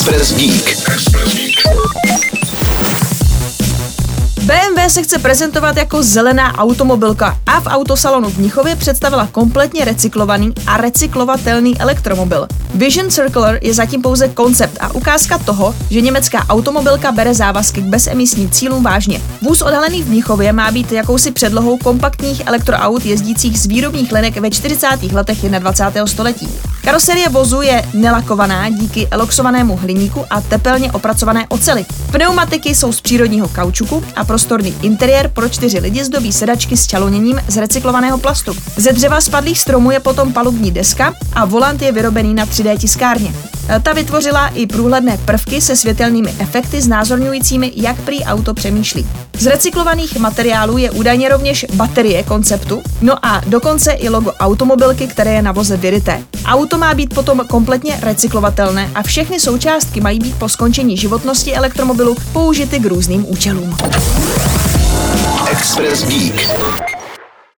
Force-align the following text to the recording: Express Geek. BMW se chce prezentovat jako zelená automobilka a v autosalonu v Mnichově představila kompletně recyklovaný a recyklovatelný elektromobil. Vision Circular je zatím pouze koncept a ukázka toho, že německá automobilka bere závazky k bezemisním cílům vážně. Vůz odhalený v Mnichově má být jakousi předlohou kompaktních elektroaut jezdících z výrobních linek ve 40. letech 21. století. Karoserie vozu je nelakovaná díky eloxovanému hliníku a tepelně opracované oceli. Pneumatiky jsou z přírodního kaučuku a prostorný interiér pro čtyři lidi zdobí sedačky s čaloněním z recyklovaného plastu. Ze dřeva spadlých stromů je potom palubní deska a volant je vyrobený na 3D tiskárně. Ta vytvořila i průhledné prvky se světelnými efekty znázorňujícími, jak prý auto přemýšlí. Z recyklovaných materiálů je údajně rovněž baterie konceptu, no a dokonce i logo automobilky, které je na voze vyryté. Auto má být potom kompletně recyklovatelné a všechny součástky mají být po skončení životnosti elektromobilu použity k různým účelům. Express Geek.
Express 0.00 0.34
Geek. 0.34 0.90
BMW 4.42 4.88
se 4.88 5.02
chce 5.02 5.18
prezentovat 5.18 5.76
jako 5.76 6.02
zelená 6.02 6.58
automobilka 6.58 7.38
a 7.46 7.60
v 7.60 7.66
autosalonu 7.66 8.30
v 8.30 8.38
Mnichově 8.38 8.76
představila 8.76 9.28
kompletně 9.32 9.84
recyklovaný 9.84 10.52
a 10.66 10.76
recyklovatelný 10.76 11.80
elektromobil. 11.80 12.46
Vision 12.74 13.10
Circular 13.10 13.58
je 13.62 13.74
zatím 13.74 14.02
pouze 14.02 14.28
koncept 14.28 14.78
a 14.80 14.94
ukázka 14.94 15.38
toho, 15.38 15.74
že 15.90 16.00
německá 16.00 16.46
automobilka 16.48 17.12
bere 17.12 17.34
závazky 17.34 17.82
k 17.82 17.84
bezemisním 17.84 18.50
cílům 18.50 18.82
vážně. 18.82 19.20
Vůz 19.42 19.62
odhalený 19.62 20.02
v 20.02 20.08
Mnichově 20.08 20.52
má 20.52 20.70
být 20.70 20.92
jakousi 20.92 21.32
předlohou 21.32 21.78
kompaktních 21.78 22.42
elektroaut 22.46 23.06
jezdících 23.06 23.60
z 23.60 23.66
výrobních 23.66 24.12
linek 24.12 24.36
ve 24.36 24.50
40. 24.50 24.86
letech 25.12 25.38
21. 25.42 26.06
století. 26.06 26.48
Karoserie 26.82 27.28
vozu 27.28 27.62
je 27.62 27.82
nelakovaná 27.94 28.70
díky 28.70 29.08
eloxovanému 29.10 29.76
hliníku 29.76 30.24
a 30.30 30.40
tepelně 30.40 30.92
opracované 30.92 31.46
oceli. 31.48 31.86
Pneumatiky 32.12 32.74
jsou 32.74 32.92
z 32.92 33.00
přírodního 33.00 33.48
kaučuku 33.48 34.04
a 34.16 34.24
prostorný 34.24 34.74
interiér 34.82 35.28
pro 35.28 35.48
čtyři 35.48 35.78
lidi 35.78 36.04
zdobí 36.04 36.32
sedačky 36.32 36.76
s 36.76 36.86
čaloněním 36.86 37.40
z 37.48 37.56
recyklovaného 37.56 38.18
plastu. 38.18 38.56
Ze 38.76 38.92
dřeva 38.92 39.20
spadlých 39.20 39.60
stromů 39.60 39.90
je 39.90 40.00
potom 40.00 40.32
palubní 40.32 40.70
deska 40.70 41.14
a 41.32 41.44
volant 41.44 41.82
je 41.82 41.92
vyrobený 41.92 42.34
na 42.34 42.46
3D 42.46 42.78
tiskárně. 42.78 43.34
Ta 43.82 43.92
vytvořila 43.92 44.48
i 44.48 44.66
průhledné 44.66 45.18
prvky 45.24 45.60
se 45.60 45.76
světelnými 45.76 46.34
efekty 46.38 46.82
znázorňujícími, 46.82 47.72
jak 47.76 48.00
prý 48.00 48.24
auto 48.24 48.54
přemýšlí. 48.54 49.06
Z 49.38 49.46
recyklovaných 49.46 50.18
materiálů 50.18 50.78
je 50.78 50.90
údajně 50.90 51.28
rovněž 51.28 51.66
baterie 51.74 52.22
konceptu, 52.22 52.82
no 53.00 53.26
a 53.26 53.40
dokonce 53.46 53.92
i 53.92 54.08
logo 54.08 54.32
automobilky, 54.32 55.06
které 55.06 55.32
je 55.32 55.42
na 55.42 55.52
voze 55.52 55.76
vyryté. 55.76 56.22
Auto 56.44 56.69
má 56.78 56.94
být 56.94 57.14
potom 57.14 57.40
kompletně 57.48 57.98
recyklovatelné 58.02 58.90
a 58.94 59.02
všechny 59.02 59.40
součástky 59.40 60.00
mají 60.00 60.18
být 60.18 60.38
po 60.38 60.48
skončení 60.48 60.96
životnosti 60.96 61.54
elektromobilu 61.54 62.16
použity 62.32 62.78
k 62.78 62.86
různým 62.86 63.26
účelům. 63.28 63.76
Express 65.50 66.06
Geek. 66.06 66.99